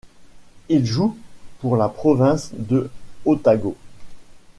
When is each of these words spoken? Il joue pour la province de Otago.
Il 0.67 0.83
joue 0.87 1.15
pour 1.59 1.77
la 1.77 1.87
province 1.87 2.53
de 2.57 2.89
Otago. 3.23 3.77